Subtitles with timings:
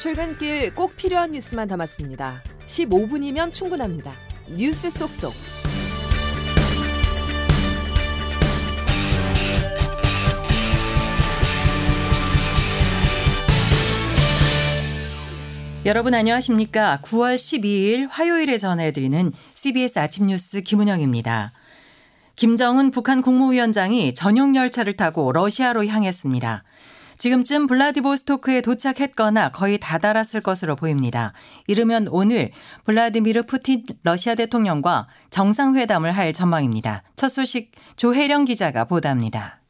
[0.00, 2.42] 출근길 꼭 필요한 뉴스만 담았습니다.
[2.64, 4.14] 15분이면 충분합니다.
[4.48, 5.34] 뉴스 속속.
[15.84, 17.00] 여러분 안녕하십니까?
[17.02, 21.52] 9월 12일 화요일에 전해드리는 CBS 아침 뉴스 김은영입니다.
[22.36, 26.64] 김정은 북한 국무위원장이 전용 열차를 타고 러시아로 향했습니다.
[27.20, 31.34] 지금쯤 블라디보스토크에 도착했거나 거의 다다랐을 것으로 보입니다.
[31.66, 32.50] 이르면 오늘
[32.86, 37.02] 블라디미르 푸틴 러시아 대통령과 정상회담을 할 전망입니다.
[37.16, 39.60] 첫 소식 조혜령 기자가 보도합니다.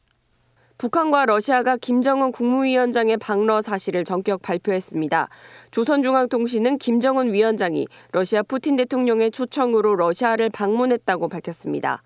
[0.77, 5.27] 북한과 러시아가 김정은 국무위원장의 방러 사실을 전격 발표했습니다.
[5.71, 12.01] 조선중앙통신은 김정은 위원장이 러시아 푸틴 대통령의 초청으로 러시아를 방문했다고 밝혔습니다.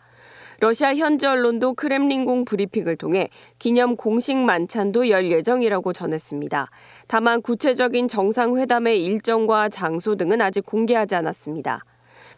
[0.60, 6.70] 러시아 현지 언론도 크렘린궁 브리핑을 통해 기념 공식 만찬도 열 예정이라고 전했습니다.
[7.08, 11.84] 다만 구체적인 정상회담의 일정과 장소 등은 아직 공개하지 않았습니다.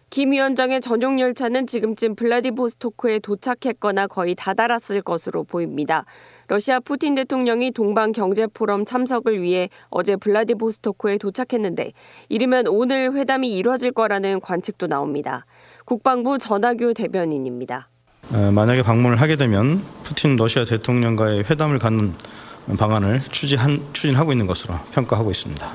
[0.10, 6.06] 김 위원장의 전용 열차는 지금쯤 블라디보스토크에 도착했거나 거의 다다랐을 것으로 보입니다.
[6.48, 11.92] 러시아 푸틴 대통령이 동방 경제 포럼 참석을 위해 어제 블라디보스토크에 도착했는데
[12.30, 15.46] 이르면 오늘 회담이 이뤄질 거라는 관측도 나옵니다.
[15.84, 17.90] 국방부 전하규 대변인입니다.
[18.34, 22.14] 어, 만약에 방문을 하게 되면 푸틴 러시아 대통령과의 회담을 갖는
[22.78, 25.72] 방안을 추진한, 추진하고 있는 것으로 평가하고 있습니다.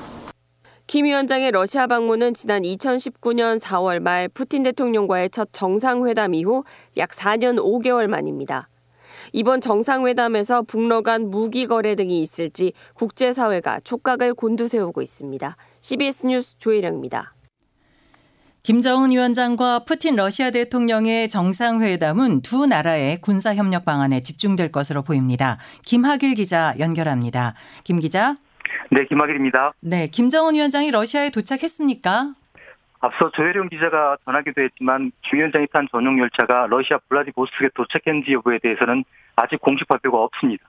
[0.85, 6.63] 김 위원장의 러시아 방문은 지난 2019년 4월 말 푸틴 대통령과의 첫 정상회담 이후
[6.97, 8.69] 약 4년 5개월 만입니다.
[9.31, 15.55] 이번 정상회담에서 북러 간 무기 거래 등이 있을지 국제사회가 촉각을 곤두세우고 있습니다.
[15.81, 17.33] CBS 뉴스 조혜령입니다.
[18.65, 25.57] 김정은 위원장과 푸틴 러시아 대통령의 정상회담은 두 나라의 군사협력 방안에 집중될 것으로 보입니다.
[25.85, 27.55] 김학일 기자 연결합니다.
[27.83, 28.35] 김 기자.
[28.89, 29.73] 네, 김학일입니다.
[29.81, 32.35] 네, 김정은 위원장이 러시아에 도착했습니까?
[33.01, 39.03] 앞서 조혜령 기자가 전하기도 했지만 김 위원장이 탄 전용 열차가 러시아 블라디보스토크에 도착했는지 여부에 대해서는
[39.35, 40.63] 아직 공식 발표가 없습니다.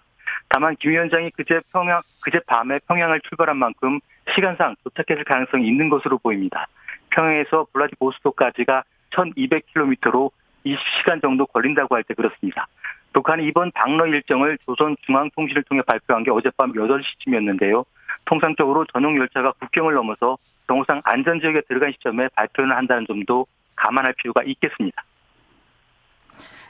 [0.48, 4.00] 다만 김 위원장이 그제 평양 그제 밤에 평양을 출발한 만큼
[4.34, 6.66] 시간상 도착했을 가능성이 있는 것으로 보입니다.
[7.14, 10.30] 평양에서 블라디보스토크까지가 1,200km로
[10.66, 12.66] 20시간 정도 걸린다고 할 때 그렇습니다.
[13.12, 17.84] 북한이 이번 방러 일정을 조선중앙통신을 통해 발표한 게 어젯밤 8시쯤이었는데요.
[18.24, 20.36] 통상적으로 전용 열차가 국경을 넘어서
[20.66, 25.04] 경호상 안전지역에 들어간 시점에 발표를 한다는 점도 감안할 필요가 있겠습니다.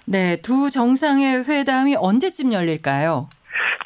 [0.06, 3.28] 네, 두 정상의 회담이 언제쯤 열릴까요?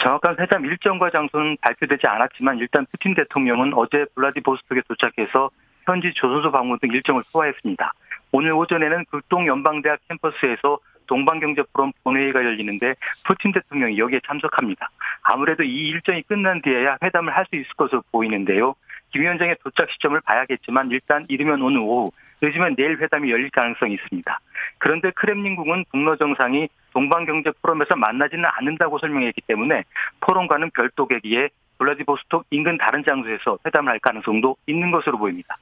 [0.02, 5.50] 정확한 회담 일정과 장소는 발표되지 않았지만 일단 푸틴 대통령은 어제 블라디보스톡에 도착해서
[5.88, 7.92] 현지 조선소 방문 등 일정을 소화했습니다.
[8.32, 12.94] 오늘 오전에는 극동 연방대학 캠퍼스에서 동방경제 포럼 본회의가 열리는데
[13.24, 14.90] 푸틴 대통령이 여기에 참석합니다.
[15.22, 18.74] 아무래도 이 일정이 끝난 뒤에야 회담을 할 수 있을 것으로 보이는데요.
[19.10, 22.10] 김 위원장의 도착 시점을 봐야겠지만 일단 이르면 오늘 오후,
[22.42, 24.38] 늦으면 내일 회담이 열릴 가능성이 있습니다.
[24.76, 29.84] 그런데 크렘린궁은 북러 정상이 동방경제 포럼에서 만나지는 않는다고 설명했기 때문에
[30.20, 31.48] 포럼과는 별도 계기에
[31.78, 35.56] 블라디보스톡 인근 다른 장소에서 회담을 할 가능성도 있는 것으로 보입니다.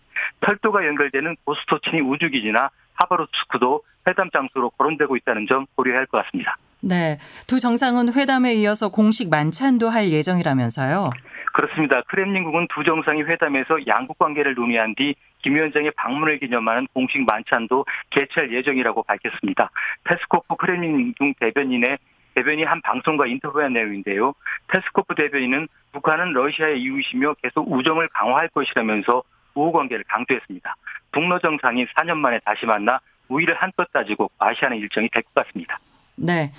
[0.45, 6.57] 철도가 연결되는 보스토치니 우주기지나 하바로츠크도 회담 장소로 거론되고 있다는 점 고려해야 할 것 같습니다.
[6.81, 7.19] 네.
[7.47, 11.11] 두 정상은 회담에 이어서 공식 만찬도 할 예정이라면서요.
[11.53, 12.03] 그렇습니다.
[12.03, 18.53] 크렘린궁은 두 정상이 회담에서 양국 관계를 논의한 뒤 김 위원장의 방문을 기념하는 공식 만찬도 개최할
[18.53, 19.71] 예정이라고 밝혔습니다.
[20.03, 24.35] 페스코프 크렘린궁 대변인이 한 방송과 인터뷰한 내용인데요.
[24.69, 29.23] 페스코프 대변인은 북한은 러시아의 이웃이며 계속 우정을 강화할 것이라면서
[29.55, 30.77] 우호 관계를 강조했습니다.
[31.13, 35.79] 북러 정상이 4년 만에 다시 만나 우의를 한껏 다지고 과시하는 일정이 될 것 같습니다.
[36.17, 36.53] 네.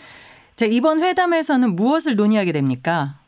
[0.56, 3.20] 자, 이번 회담에서는 무엇을 논의하게 됩니까?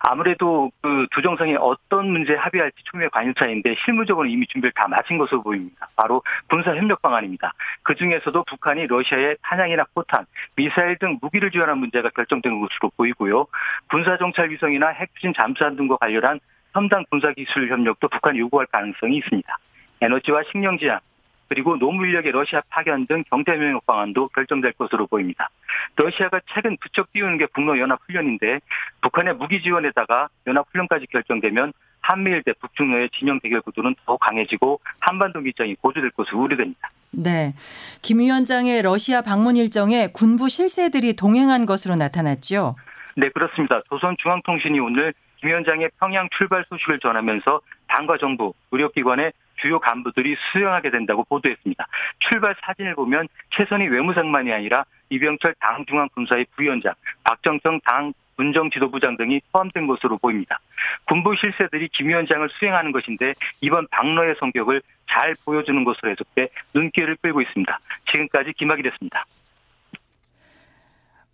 [0.00, 5.88] 아무래도 그두 정상이 어떤 문제에 합의할지 초미의 관심사인데 실무적으로 이미 준비를 다 마친 것으로 보입니다.
[5.96, 7.52] 바로 군사 협력 방안입니다.
[7.82, 10.26] 그 중에서도 북한이 러시아에 탄약이나 포탄,
[10.56, 13.46] 미사일 등 무기를 지원한 문제가 결정된 것으로 보이고요.
[13.90, 16.40] 군사 정찰 위성이나 핵추진 잠수함 등과 관련한
[16.72, 19.58] 첨단 군사 기술 협력도 북한이 요구할 가능성이 있습니다.
[20.00, 21.00] 에너지와 식량 지향,
[21.48, 25.48] 그리고 노무인력의 러시아 파견 등 경제명령 방안도 결정될 것으로 보입니다.
[25.96, 28.60] 러시아가 최근 부쩍 띄우는 게 북러 연합훈련인데
[29.00, 35.74] 북한의 무기 지원에다가 연합훈련까지 결정되면 한미일 대 북중러의 진영 대결 구도는 더 강해지고 한반도 기장이
[35.76, 36.88] 고조될 것으로 우려됩니다.
[37.10, 37.54] 네.
[38.02, 42.76] 김 위원장의 러시아 방문 일정에 군부 실세들이 동행한 것으로 나타났죠.
[43.16, 43.82] 네, 그렇습니다.
[43.88, 51.24] 조선중앙통신이 오늘 김 위원장의 평양 출발 소식을 전하면서 당과 정부, 의료기관의 주요 간부들이 수행하게 된다고
[51.24, 51.86] 보도했습니다.
[52.20, 56.94] 출발 사진을 보면 최선희 외무상만이 아니라 이병철 당 중앙군사의 부위원장,
[57.24, 60.60] 박정성 당 군정지도부장 등이 포함된 것으로 보입니다.
[61.06, 67.40] 군부 실세들이 김 위원장을 수행하는 것인데 이번 박노의 성격을 잘 보여주는 것으로 해석돼 눈길을 끌고
[67.42, 67.78] 있습니다.
[68.10, 69.24] 지금까지 김학이 됐습니다.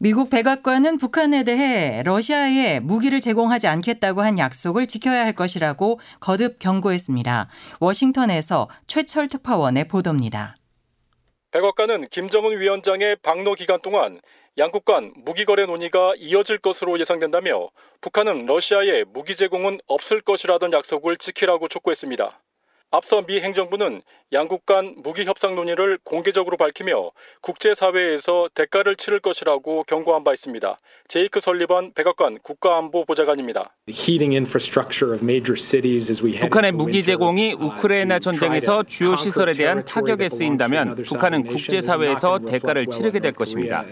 [0.05, 7.49] 미국 백악관은 북한에 대해 러시아에 무기를 제공하지 않겠다고 한 약속을 지켜야 할 것이라고 거듭 경고했습니다.
[7.81, 10.57] 워싱턴에서 최철 특파원의 보도입니다.
[11.53, 14.21] 백악관은 김정은 위원장의 방로 기간 동안
[14.59, 17.71] 양국 간 무기 거래 논의가 이어질 것으로 예상된다며
[18.03, 22.44] 북한은 러시아에 무기 제공은 없을 것이라던 약속을 지키라고 촉구했습니다.
[22.97, 24.03] 앞서 미 행정부는
[24.33, 27.11] 양국 간 무기 협상 논의를 공개적으로 밝히며
[27.41, 30.77] 국제사회에서 대가를 치를 것이라고 경고한 바 있습니다.
[31.09, 33.75] 제이크 설리반 백악관 국가안보 보좌관입니다.
[36.41, 43.33] 북한의 무기 제공이 우크라이나 전쟁에서 주요 시설에 대한 타격에 쓰인다면 북한은 국제사회에서 대가를 치르게 될
[43.33, 43.85] 것입니다.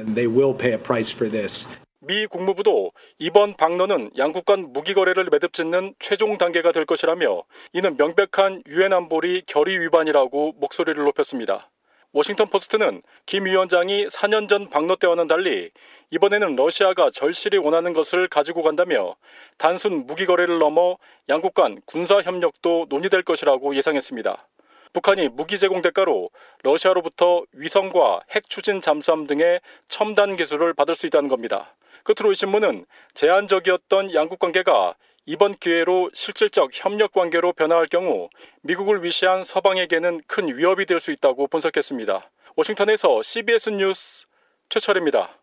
[2.05, 2.91] 미 국무부도
[3.21, 8.93] 이번 방러는 양국 간 무기 거래를 매듭 짓는 최종 단계가 될 것이라며 이는 명백한 유엔
[8.93, 11.71] 안보리 결의 위반이라고 목소리를 높였습니다.
[12.11, 15.71] 워싱턴 포스트는 김 위원장이 4년 전 방러 때와는 달리
[16.11, 19.15] 이번에는 러시아가 절실히 원하는 것을 가지고 간다며
[19.57, 24.49] 단순 무기 거래를 넘어 양국 간 군사 협력도 논의될 것이라고 예상했습니다.
[24.93, 26.31] 북한이 무기 제공 대가로
[26.65, 31.77] 러시아로부터 위성과 핵 추진 잠수함 등의 첨단 기술을 받을 수 있다는 겁니다.
[32.05, 34.95] 끝으로 이 신문은 제한적이었던 양국 관계가
[35.27, 38.29] 이번 기회로 실질적 협력 관계로 변화할 경우
[38.63, 42.31] 미국을 위시한 서방에게는 큰 위협이 될 수 있다고 분석했습니다.
[42.57, 44.27] 워싱턴에서 CBS 뉴스
[44.69, 45.39] 최철입니다.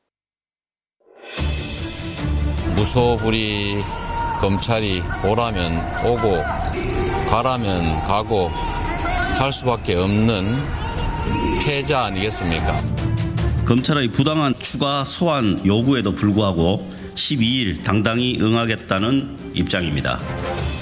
[2.76, 3.76] 무소불위
[4.40, 6.38] 검찰이 오라면 오고
[7.30, 10.56] 가라면 가고 할 수밖에 없는
[11.66, 12.99] 패자 아니겠습니까?
[13.70, 20.20] 검찰의 부당한 추가 소환 요구에도 불구하고 12일 당당히 응하겠다는 입장입니다.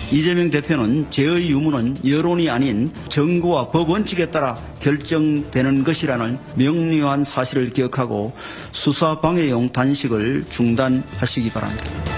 [0.10, 8.34] 이재명 대표는 제의 유무는 여론이 아닌 정부와 법 원칙에 따라 결정되는 것이라는 명료한 사실을 기억하고
[8.72, 12.17] 수사 방해용 단식을 중단하시기 바랍니다.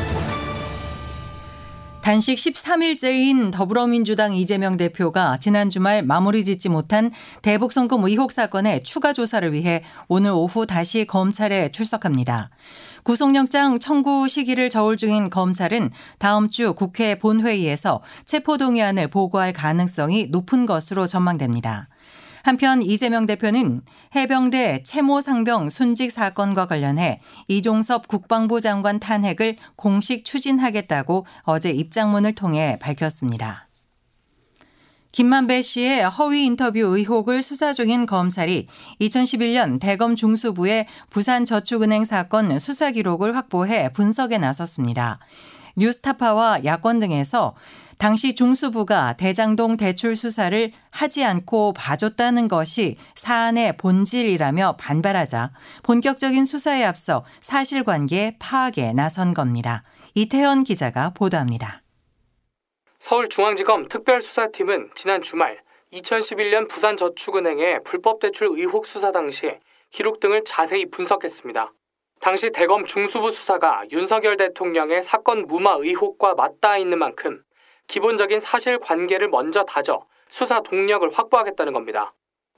[2.10, 7.12] 단식 13일째인 더불어민주당 이재명 대표가 지난 주말 마무리 짓지 못한
[7.44, 12.50] 대북 송금 의혹 사건의 추가 조사를 위해 오늘 오후 다시 검찰에 출석합니다.
[13.04, 21.06] 구속영장 청구 시기를 저울 중인 검찰은 다음 주 국회 본회의에서 체포동의안을 보고할 가능성이 높은 것으로
[21.06, 21.89] 전망됩니다.
[22.44, 23.82] 한편 이재명 대표는
[24.16, 32.78] 해병대 채모 상병 순직 사건과 관련해 이종섭 국방부 장관 탄핵을 공식 추진하겠다고 어제 입장문을 통해
[32.82, 33.70] 밝혔습니다.
[35.12, 38.68] 김만배 씨의 허위 인터뷰 의혹을 수사 중인 검찰이
[39.02, 45.20] 2011년 대검 중수부의 부산저축은행 사건 수사 기록을 확보해 분석에 나섰습니다.
[45.80, 47.56] 뉴스타파와 야권 등에서
[47.98, 55.52] 당시 중수부가 대장동 대출 수사를 하지 않고 봐줬다는 것이 사안의 본질이라며 반발하자
[55.84, 59.84] 본격적인 수사에 앞서 사실관계 파악에 나선 겁니다.
[60.16, 61.82] 이태현 기자가 보도합니다.
[63.00, 65.62] 서울중앙지검 특별수사팀은 지난 주말
[65.92, 69.52] 2011년 부산저축은행의 불법 대출 의혹 수사 당시
[69.90, 71.74] 기록 등을 자세히 분석했습니다.
[72.20, 77.42] 당시 대검 중수부 수사가 윤석열 대통령의 사건 무마 의혹과 맞닿아 있는 만큼
[77.88, 82.14] 기본적인 사실 관계를 먼저 다져 수사 동력을 확보하겠다는 겁니다.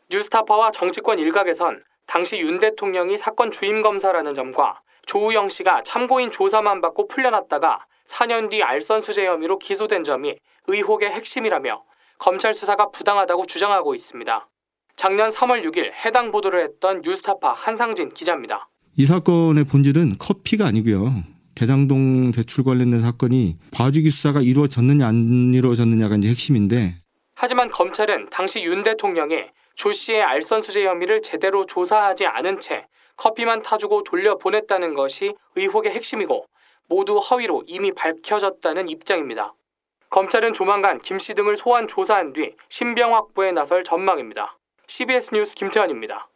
[0.09, 7.07] 뉴스타파와 정치권 일각에선 당시 윤 대통령이 사건 주임 검사라는 점과 조우영 씨가 참고인 조사만 받고
[7.07, 11.83] 풀려났다가 4년 뒤 알선수재 혐의로 기소된 점이 의혹의 핵심이라며
[12.17, 14.49] 검찰 수사가 부당하다고 주장하고 있습니다.
[14.95, 18.70] 작년 3월 6일 해당 보도를 했던 뉴스타파 한상진 기자입니다.
[18.97, 21.23] 이 사건의 본질은 커피가 아니고요.
[21.55, 26.95] 대장동 대출 관련된 사건이 봐주기 수사가 이루어졌느냐 안 이루어졌느냐가 이제 핵심인데
[27.35, 29.45] 하지만 검찰은 당시 윤 대통령이
[29.75, 32.85] 조 씨의 알선수재 혐의를 제대로 조사하지 않은 채
[33.17, 36.45] 커피만 타주고 돌려보냈다는 것이 의혹의 핵심이고
[36.87, 39.53] 모두 허위로 이미 밝혀졌다는 입장입니다.
[40.09, 44.57] 검찰은 조만간 김 씨 등을 소환 조사한 뒤 신병 확보에 나설 전망입니다.
[44.87, 46.27] CBS 뉴스 김태현입니다.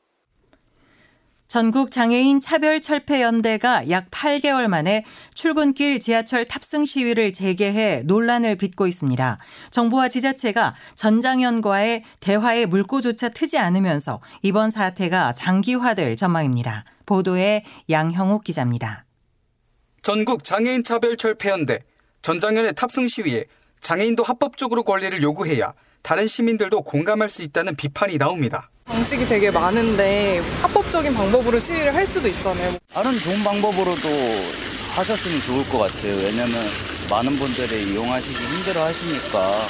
[1.56, 8.88] 전국 장애인 차별 철폐 연대가 약 8개월 만에 출근길 지하철 탑승 시위를 재개해 논란을 빚고
[8.88, 9.38] 있습니다.
[9.72, 16.84] 정부와 지자체가 전장현과의 대화의 물꼬조차 트지 않으면서 이번 사태가 장기화될 전망입니다.
[17.06, 19.06] 보도에 양형욱 기자입니다.
[20.02, 21.80] 전국 장애인 차별 철폐연대
[22.22, 23.46] 전장현의 탑승 시위에
[23.80, 28.70] 장애인도 합법적으로 권리를 요구해야 다른 시민들도 공감할 수 있다는 비판이 나옵니다.
[28.86, 32.78] 방식이 되게 많은데 합법적인 방법으로 시위를 할 수도 있잖아요.
[32.94, 34.08] 다른 좋은 방법으로도
[34.96, 36.16] 하셨으면 좋을 것 같아요.
[36.16, 36.54] 왜냐면
[37.10, 39.68] 많은 분들이 이용하시기 힘들어 하시니까.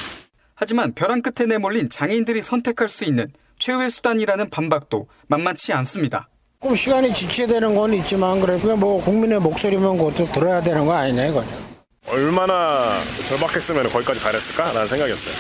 [0.54, 3.28] 하지만 벼랑 끝에 내몰린 장애인들이 선택할 수 있는
[3.60, 6.30] 최후의 수단이라는 반박도 만만치 않습니다.
[6.60, 11.50] 꼭 시간이 지체되는 건 있지만 그래도 뭐 국민의 목소리면 그것도 들어야 되는 거 아니냐 이거는.
[12.08, 15.34] 얼마나 절박했으면 거기까지 가렸을까라는 생각이었어요.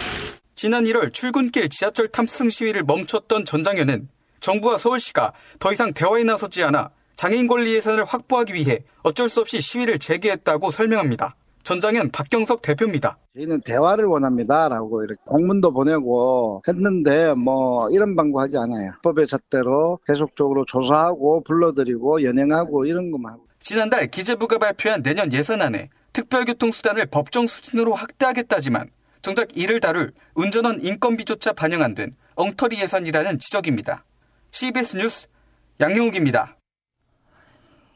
[0.55, 4.07] 지난 1월 출근길 지하철 탑승 시위를 멈췄던 전장현은
[4.39, 9.59] 정부와 서울시가 더 이상 대화에 나서지 않아 장애인 권리 예산을 확보하기 위해 어쩔 수 없이
[9.59, 11.35] 시위를 재개했다고 설명합니다.
[11.63, 13.17] 전장현 박경석 대표입니다.
[13.35, 18.93] 저희는 대화를 원합니다라고 이렇게 공문도 보내고 했는데 뭐 이런 방구하지 않아요.
[19.03, 23.45] 법의 잣대로 계속적으로 조사하고 불러들이고 연행하고 이런 것만 하고.
[23.59, 28.89] 지난달 기재부가 발표한 내년 예산안에 특별교통수단을 법정 수준으로 확대하겠다지만
[29.25, 34.05] 정작 이를 다룰 운전원 인건비조차 반영 안 된 엉터리 예산이라는 지적입니다.
[34.51, 35.27] CBS 뉴스
[35.79, 36.55] 양영욱입니다.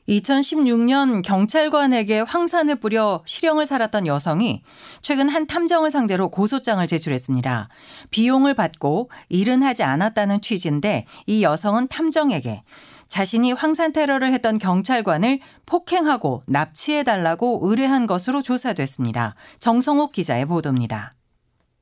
[0.08, 4.64] 2016년 경찰관에게 황산을 뿌려 실형을 살았던 여성이
[5.02, 7.70] 최근 한 탐정을 상대로 고소장을 제출했습니다.
[8.10, 12.64] 비용을 받고 일은 하지 않았다는 취지인데 이 여성은 탐정에게
[13.08, 19.36] 자신이 황산 테러를 했던 경찰관을 폭행하고 납치해달라고 의뢰한 것으로 조사됐습니다.
[19.60, 21.14] 정성욱 기자의 보도입니다.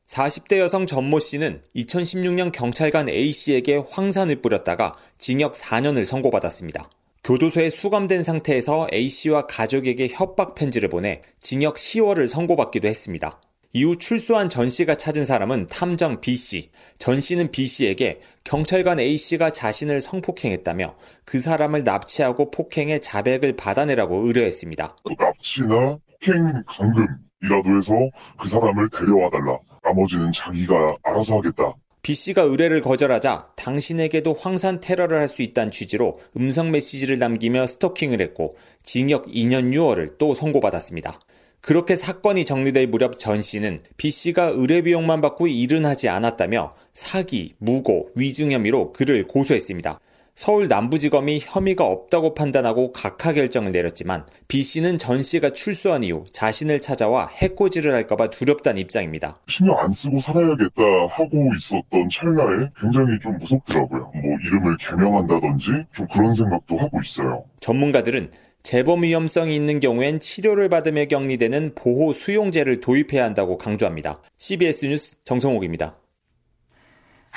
[0.07, 6.89] 40대 여성 전모 씨는 2016년 경찰관 A씨에게 황산을 뿌렸다가 징역 4년을 선고받았습니다.
[7.23, 13.41] 교도소에 수감된 상태에서 A씨와 가족에게 협박 편지를 보내 징역 10월을 선고받기도 했습니다.
[13.73, 16.71] 이후 출소한 전 씨가 찾은 사람은 탐정 B씨.
[16.97, 20.95] 전 씨는 B씨에게 경찰관 A씨가 자신을 성폭행했다며
[21.25, 24.95] 그 사람을 납치하고 폭행해 자백을 받아내라고 의뢰했습니다.
[25.19, 27.93] 납치나 폭행, 감금 이라도 해서
[28.37, 29.57] 그 사람을 데려와 달라.
[29.83, 31.73] 나머지는 자기가 알아서 하겠다.
[32.01, 38.21] B 씨가 의뢰를 거절하자 당신에게도 황산 테러를 할 수 있다는 취지로 음성 메시지를 남기며 스토킹을
[38.21, 41.19] 했고 징역 2년 6월을 또 선고받았습니다.
[41.59, 47.55] 그렇게 사건이 정리될 무렵 전 씨는 B 씨가 의뢰 비용만 받고 일은 하지 않았다며 사기,
[47.57, 49.99] 무고, 위증 혐의로 그를 고소했습니다.
[50.37, 56.79] 서울 남부지검이 혐의가 없다고 판단하고 각하 결정을 내렸지만 B 씨는 전 씨가 출소한 이후 자신을
[56.79, 59.39] 찾아와 해코지를 할까봐 두렵다는 입장입니다.
[59.47, 64.11] 신경 안 쓰고 살아야겠다 하고 있었던 찰나에 굉장히 좀 무섭더라고요.
[64.13, 67.43] 뭐 이름을 개명한다든지 좀 그런 생각도 하고 있어요.
[67.59, 68.29] 전문가들은
[68.61, 74.21] 재범 위험성이 있는 경우엔 치료를 받으며 격리되는 보호 수용제를 도입해야 한다고 강조합니다.
[74.37, 75.97] CBS 뉴스 정성옥입니다.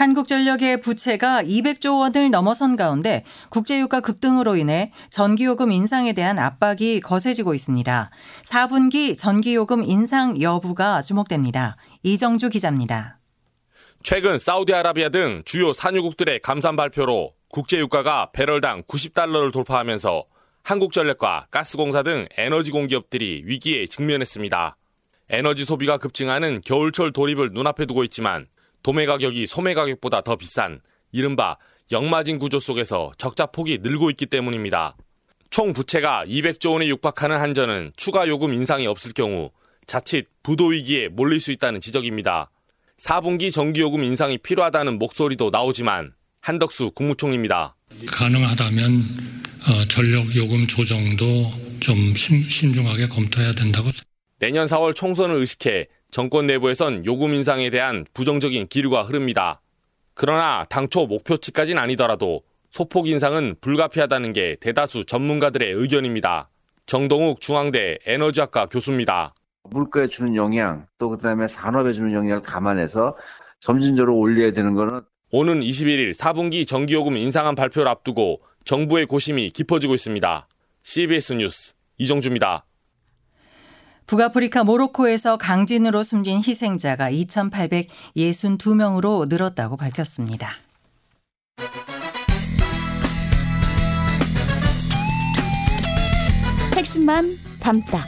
[0.01, 8.11] 한국전력의 부채가 200조 원을 넘어선 가운데 국제유가 급등으로 인해 전기요금 인상에 대한 압박이 거세지고 있습니다.
[8.45, 11.77] 4분기 전기요금 인상 여부가 주목됩니다.
[12.03, 13.19] 이정주 기자입니다.
[14.03, 20.25] 최근 사우디아라비아 등 주요 산유국들의 감산 발표로 국제유가가 배럴당 90달러를 돌파하면서
[20.63, 24.79] 한국전력과 가스공사 등 에너지 공기업들이 위기에 직면했습니다.
[25.29, 28.47] 에너지 소비가 급증하는 겨울철 돌입을 눈앞에 두고 있지만
[28.83, 30.81] 도매 가격이 소매 가격보다 더 비싼
[31.13, 31.57] 이른바
[31.93, 34.97] 역마진 구조 속에서 적자 폭이 늘고 있기 때문입니다.
[35.51, 39.51] 총 부채가 200조 원에 육박하는 한전은 추가 요금 인상이 없을 경우
[39.87, 42.51] 자칫 부도 위기에 몰릴 수 있다는 지적입니다.
[42.99, 47.75] 4분기 전기요금 인상이 필요하다는 목소리도 나오지만 한덕수 국무총리입니다.
[48.07, 49.03] 가능하다면
[49.69, 53.91] 어, 전력 요금 조정도 좀 신중하게 검토해야 된다고.
[54.39, 59.61] 내년 4월 총선을 의식해 정권 내부에선 요금 인상에 대한 부정적인 기류가 흐릅니다.
[60.15, 66.51] 그러나 당초 목표치까지는 아니더라도 소폭 인상은 불가피하다는 게 대다수 전문가들의 의견입니다.
[66.87, 69.35] 정동욱 중앙대 에너지학과 교수입니다.
[69.71, 73.17] 물가에 주는 영향, 또 그다음에 산업에 주는 영향을 감안해서
[73.61, 80.49] 점진적으로 올려야 되는 거는 오는 21일 4분기 전기요금 인상안 발표를 앞두고 정부의 고심이 깊어지고 있습니다.
[80.83, 82.65] CBS 뉴스 이정주입니다.
[84.07, 90.53] 북아프리카 모로코에서 강진으로 숨진 희생자가 2,862명으로 늘었다고 밝혔습니다.
[96.77, 98.07] 핵심만 담다.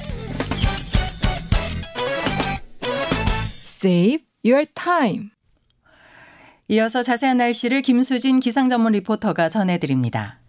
[3.84, 5.30] Save your time.
[6.68, 10.41] 이어서 자세한 날씨를 김수진 기상전문 리포터가 전해드립니다.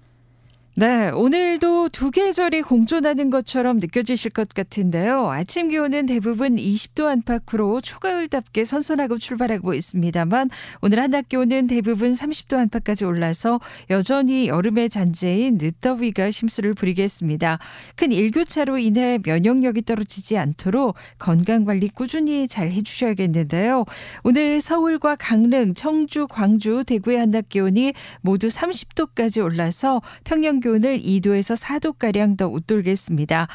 [0.76, 5.30] 네, 오늘도 두 계절이 공존하는 것처럼 느껴지실 것 같은데요.
[5.30, 10.50] 아침 기온은 대부분 20도 안팎으로 초가을답게 선선하고 출발하고 있습니다만
[10.82, 13.60] 오늘 한낮 기온은 대부분 30도 안팎까지 올라서
[13.92, 17.60] 여전히 여름의 잔재인 늦더위가 심수를 부리겠습니다.
[17.96, 23.86] 큰 일교차로 인해 면역력이 떨어지지 않도록 건강 관리 꾸준히 잘 해주셔야겠는데요.
[24.24, 32.38] 오늘 서울과 강릉, 청주, 광주, 대구의 한낮 기온이 모두 30도까지 올라서 평년 기온을 2도에서 4도가량
[32.38, 33.48] 더 웃돌겠습니다.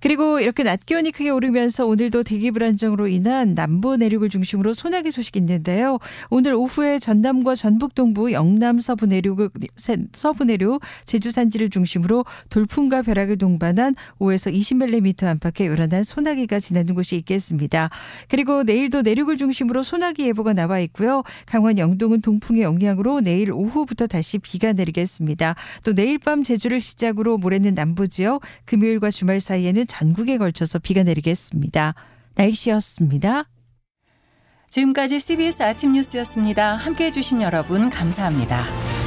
[0.00, 5.38] 그리고 이렇게 낮 기온이 크게 오르면서 오늘도 대기 불안정으로 인한 남부 내륙을 중심으로 소나기 소식이
[5.38, 5.98] 있는데요.
[6.28, 9.52] 오늘 오후에 전남과 전북 동부, 영남 서부 내륙,
[10.12, 17.16] 서부 내륙, 제주 산지를 중심으로 돌풍과 벼락을 동반한 5에서 20mm 안팎의 요란한 소나기가 지나는 곳이
[17.16, 17.90] 있겠습니다.
[18.28, 21.22] 그리고 내일도 내륙을 중심으로 소나기 예보가 나와 있고요.
[21.46, 25.54] 강원 영동은 동풍의 영향으로 내일 오후부터 다시 비가 내리겠습니다.
[25.84, 31.94] 또 내일 밤 제주를 시작으로 모레는 남부 지역, 금요일과 주말 사이에는 전국에 걸쳐서 비가 내리겠습니다.
[32.36, 33.48] 날씨였습니다.
[34.68, 36.76] 지금까지 CBS 아침 뉴스였습니다.
[36.76, 39.05] 함께 해주신 여러분 감사합니다.